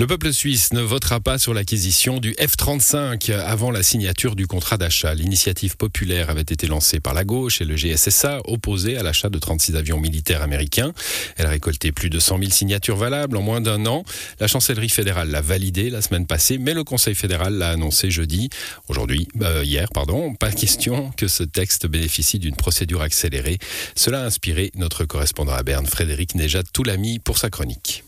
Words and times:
Le 0.00 0.06
peuple 0.06 0.32
suisse 0.32 0.72
ne 0.72 0.80
votera 0.80 1.18
pas 1.18 1.38
sur 1.38 1.52
l'acquisition 1.52 2.20
du 2.20 2.30
F-35 2.34 3.32
avant 3.32 3.72
la 3.72 3.82
signature 3.82 4.36
du 4.36 4.46
contrat 4.46 4.76
d'achat. 4.76 5.12
L'initiative 5.12 5.76
populaire 5.76 6.30
avait 6.30 6.42
été 6.42 6.68
lancée 6.68 7.00
par 7.00 7.14
la 7.14 7.24
gauche 7.24 7.60
et 7.60 7.64
le 7.64 7.74
GSSA 7.74 8.42
opposé 8.44 8.96
à 8.96 9.02
l'achat 9.02 9.28
de 9.28 9.40
36 9.40 9.74
avions 9.74 9.98
militaires 9.98 10.42
américains. 10.42 10.92
Elle 11.36 11.46
a 11.46 11.48
récolté 11.48 11.90
plus 11.90 12.10
de 12.10 12.20
100 12.20 12.38
000 12.38 12.50
signatures 12.52 12.96
valables 12.96 13.36
en 13.36 13.42
moins 13.42 13.60
d'un 13.60 13.86
an. 13.86 14.04
La 14.38 14.46
chancellerie 14.46 14.88
fédérale 14.88 15.30
l'a 15.30 15.40
validé 15.40 15.90
la 15.90 16.00
semaine 16.00 16.28
passée, 16.28 16.58
mais 16.58 16.74
le 16.74 16.84
Conseil 16.84 17.16
fédéral 17.16 17.54
l'a 17.54 17.70
annoncé 17.70 18.08
jeudi, 18.08 18.50
aujourd'hui, 18.86 19.26
euh, 19.42 19.64
hier, 19.64 19.88
pardon. 19.92 20.32
Pas 20.32 20.52
question 20.52 21.10
que 21.16 21.26
ce 21.26 21.42
texte 21.42 21.88
bénéficie 21.88 22.38
d'une 22.38 22.54
procédure 22.54 23.02
accélérée. 23.02 23.58
Cela 23.96 24.22
a 24.22 24.26
inspiré 24.26 24.70
notre 24.76 25.06
correspondant 25.06 25.54
à 25.54 25.64
Berne, 25.64 25.86
Frédéric 25.86 26.36
Nejad 26.36 26.70
Toulami, 26.72 27.18
pour 27.18 27.36
sa 27.36 27.50
chronique. 27.50 28.04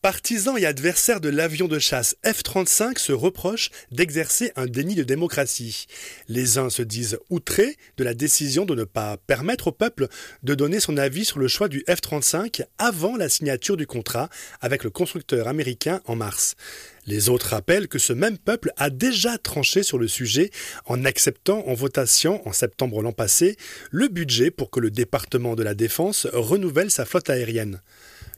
Partisans 0.00 0.56
et 0.56 0.64
adversaires 0.64 1.20
de 1.20 1.28
l'avion 1.28 1.66
de 1.66 1.80
chasse 1.80 2.14
F-35 2.24 2.98
se 2.98 3.10
reprochent 3.10 3.70
d'exercer 3.90 4.52
un 4.54 4.66
déni 4.66 4.94
de 4.94 5.02
démocratie. 5.02 5.86
Les 6.28 6.56
uns 6.56 6.70
se 6.70 6.82
disent 6.82 7.18
outrés 7.30 7.76
de 7.96 8.04
la 8.04 8.14
décision 8.14 8.64
de 8.64 8.76
ne 8.76 8.84
pas 8.84 9.16
permettre 9.16 9.66
au 9.66 9.72
peuple 9.72 10.06
de 10.44 10.54
donner 10.54 10.78
son 10.78 10.98
avis 10.98 11.24
sur 11.24 11.40
le 11.40 11.48
choix 11.48 11.66
du 11.66 11.82
F-35 11.88 12.62
avant 12.78 13.16
la 13.16 13.28
signature 13.28 13.76
du 13.76 13.88
contrat 13.88 14.28
avec 14.60 14.84
le 14.84 14.90
constructeur 14.90 15.48
américain 15.48 16.00
en 16.04 16.14
mars. 16.14 16.54
Les 17.06 17.28
autres 17.28 17.48
rappellent 17.48 17.88
que 17.88 17.98
ce 17.98 18.12
même 18.12 18.38
peuple 18.38 18.70
a 18.76 18.90
déjà 18.90 19.36
tranché 19.36 19.82
sur 19.82 19.98
le 19.98 20.06
sujet 20.06 20.52
en 20.86 21.04
acceptant 21.04 21.66
en 21.66 21.74
votation 21.74 22.46
en 22.46 22.52
septembre 22.52 23.02
l'an 23.02 23.12
passé 23.12 23.56
le 23.90 24.06
budget 24.06 24.52
pour 24.52 24.70
que 24.70 24.78
le 24.78 24.92
département 24.92 25.56
de 25.56 25.64
la 25.64 25.74
Défense 25.74 26.28
renouvelle 26.32 26.92
sa 26.92 27.04
flotte 27.04 27.30
aérienne. 27.30 27.80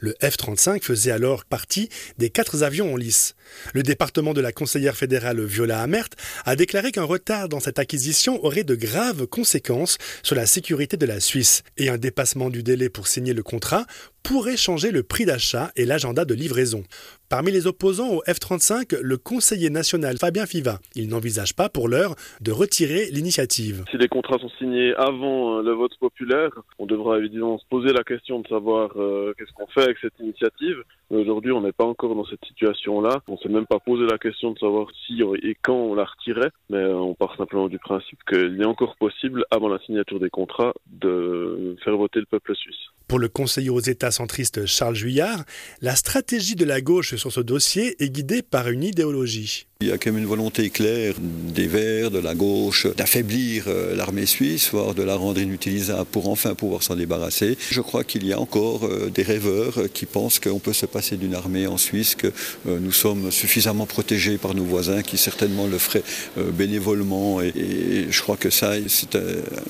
Le 0.00 0.14
F-35 0.22 0.82
faisait 0.82 1.10
alors 1.10 1.44
partie 1.44 1.90
des 2.16 2.30
quatre 2.30 2.62
avions 2.62 2.94
en 2.94 2.96
lice. 2.96 3.34
Le 3.74 3.82
département 3.82 4.32
de 4.32 4.40
la 4.40 4.50
conseillère 4.50 4.96
fédérale 4.96 5.44
Viola 5.44 5.82
Amert 5.82 6.08
a 6.46 6.56
déclaré 6.56 6.90
qu'un 6.90 7.04
retard 7.04 7.50
dans 7.50 7.60
cette 7.60 7.78
acquisition 7.78 8.42
aurait 8.42 8.64
de 8.64 8.74
graves 8.74 9.26
conséquences 9.26 9.98
sur 10.22 10.36
la 10.36 10.46
sécurité 10.46 10.96
de 10.96 11.04
la 11.04 11.20
Suisse 11.20 11.62
et 11.76 11.90
un 11.90 11.98
dépassement 11.98 12.48
du 12.48 12.62
délai 12.62 12.88
pour 12.88 13.08
signer 13.08 13.34
le 13.34 13.42
contrat 13.42 13.84
pourrait 14.22 14.56
changer 14.56 14.90
le 14.90 15.02
prix 15.02 15.24
d'achat 15.24 15.70
et 15.76 15.84
l'agenda 15.84 16.24
de 16.24 16.34
livraison. 16.34 16.82
Parmi 17.28 17.52
les 17.52 17.68
opposants 17.68 18.08
au 18.08 18.22
F-35, 18.26 19.00
le 19.00 19.16
conseiller 19.16 19.70
national 19.70 20.18
Fabien 20.18 20.46
Fiva. 20.46 20.80
Il 20.96 21.08
n'envisage 21.08 21.54
pas 21.54 21.68
pour 21.68 21.88
l'heure 21.88 22.16
de 22.40 22.50
retirer 22.50 23.06
l'initiative. 23.12 23.84
Si 23.90 23.98
les 23.98 24.08
contrats 24.08 24.38
sont 24.38 24.50
signés 24.58 24.92
avant 24.96 25.58
euh, 25.58 25.62
le 25.62 25.70
vote 25.70 25.96
populaire, 26.00 26.50
on 26.80 26.86
devra 26.86 27.18
évidemment 27.18 27.58
se 27.58 27.64
poser 27.70 27.92
la 27.92 28.02
question 28.02 28.40
de 28.40 28.48
savoir 28.48 28.90
euh, 28.96 29.32
qu'est-ce 29.38 29.52
qu'on 29.52 29.68
fait 29.68 29.82
avec 29.82 29.98
cette 30.00 30.18
initiative. 30.18 30.82
Aujourd'hui, 31.10 31.52
on 31.52 31.60
n'est 31.60 31.72
pas 31.72 31.84
encore 31.84 32.16
dans 32.16 32.24
cette 32.24 32.44
situation-là. 32.46 33.20
On 33.28 33.34
ne 33.34 33.38
s'est 33.38 33.48
même 33.48 33.66
pas 33.66 33.78
posé 33.78 34.06
la 34.06 34.18
question 34.18 34.50
de 34.50 34.58
savoir 34.58 34.88
si 35.06 35.20
et 35.42 35.56
quand 35.62 35.74
on 35.74 35.94
la 35.94 36.04
retirait, 36.04 36.50
mais 36.68 36.78
euh, 36.78 36.96
on 36.96 37.14
part 37.14 37.36
simplement 37.36 37.68
du 37.68 37.78
principe 37.78 38.18
qu'il 38.28 38.60
est 38.60 38.66
encore 38.66 38.96
possible, 38.96 39.44
avant 39.50 39.68
la 39.68 39.78
signature 39.80 40.18
des 40.18 40.30
contrats, 40.30 40.72
de 40.86 41.76
faire 41.84 41.96
voter 41.96 42.20
le 42.20 42.26
peuple 42.26 42.56
suisse. 42.56 42.90
Pour 43.10 43.18
le 43.18 43.28
conseiller 43.28 43.70
aux 43.70 43.80
États 43.80 44.12
centriste 44.12 44.66
Charles 44.66 44.94
Juillard, 44.94 45.42
la 45.82 45.96
stratégie 45.96 46.54
de 46.54 46.64
la 46.64 46.80
gauche 46.80 47.16
sur 47.16 47.32
ce 47.32 47.40
dossier 47.40 48.00
est 48.00 48.08
guidée 48.08 48.40
par 48.40 48.68
une 48.68 48.84
idéologie. 48.84 49.66
Il 49.82 49.88
y 49.88 49.92
a 49.92 49.96
quand 49.96 50.12
même 50.12 50.20
une 50.20 50.28
volonté 50.28 50.68
claire 50.68 51.14
des 51.18 51.66
Verts, 51.66 52.10
de 52.10 52.18
la 52.18 52.34
gauche, 52.34 52.86
d'affaiblir 52.98 53.64
euh, 53.66 53.96
l'armée 53.96 54.26
suisse, 54.26 54.68
voire 54.72 54.92
de 54.92 55.02
la 55.02 55.16
rendre 55.16 55.40
inutilisable 55.40 56.04
pour 56.04 56.28
enfin 56.28 56.54
pouvoir 56.54 56.82
s'en 56.82 56.96
débarrasser. 56.96 57.56
Je 57.70 57.80
crois 57.80 58.04
qu'il 58.04 58.26
y 58.26 58.34
a 58.34 58.38
encore 58.38 58.84
euh, 58.84 59.08
des 59.08 59.22
rêveurs 59.22 59.84
qui 59.94 60.04
pensent 60.04 60.38
qu'on 60.38 60.58
peut 60.58 60.74
se 60.74 60.84
passer 60.84 61.16
d'une 61.16 61.34
armée 61.34 61.66
en 61.66 61.78
Suisse, 61.78 62.14
que 62.14 62.26
euh, 62.26 62.78
nous 62.78 62.92
sommes 62.92 63.30
suffisamment 63.30 63.86
protégés 63.86 64.36
par 64.36 64.54
nos 64.54 64.64
voisins 64.64 65.00
qui 65.00 65.16
certainement 65.16 65.66
le 65.66 65.78
feraient 65.78 66.04
bénévolement. 66.36 67.40
Et 67.40 68.08
je 68.10 68.20
crois 68.20 68.36
que 68.36 68.50
ça, 68.50 68.72
c'est 68.86 69.16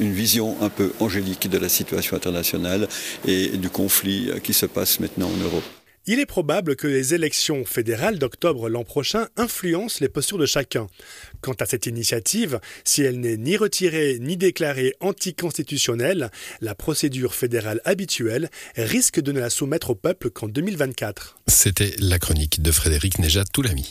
une 0.00 0.12
vision 0.12 0.56
un 0.60 0.70
peu 0.70 0.90
angélique 0.98 1.48
de 1.48 1.58
la 1.58 1.68
situation 1.68 2.16
internationale 2.16 2.88
et 3.30 3.56
du 3.56 3.70
conflit 3.70 4.30
qui 4.42 4.52
se 4.52 4.66
passe 4.66 5.00
maintenant 5.00 5.28
en 5.28 5.44
Europe. 5.44 5.64
Il 6.06 6.18
est 6.18 6.26
probable 6.26 6.76
que 6.76 6.86
les 6.86 7.14
élections 7.14 7.64
fédérales 7.64 8.18
d'octobre 8.18 8.68
l'an 8.68 8.84
prochain 8.84 9.28
influencent 9.36 9.98
les 10.00 10.08
postures 10.08 10.38
de 10.38 10.46
chacun. 10.46 10.88
Quant 11.42 11.52
à 11.60 11.66
cette 11.66 11.86
initiative, 11.86 12.58
si 12.84 13.02
elle 13.02 13.20
n'est 13.20 13.36
ni 13.36 13.56
retirée 13.56 14.18
ni 14.18 14.36
déclarée 14.36 14.94
anticonstitutionnelle, 15.00 16.30
la 16.62 16.74
procédure 16.74 17.34
fédérale 17.34 17.80
habituelle 17.84 18.48
risque 18.76 19.20
de 19.20 19.30
ne 19.30 19.40
la 19.40 19.50
soumettre 19.50 19.90
au 19.90 19.94
peuple 19.94 20.30
qu'en 20.30 20.48
2024. 20.48 21.36
C'était 21.46 21.94
la 21.98 22.18
chronique 22.18 22.62
de 22.62 22.72
Frédéric 22.72 23.18
Nejat 23.18 23.44
Toulami. 23.52 23.86